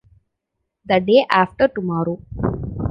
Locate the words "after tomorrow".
1.29-2.19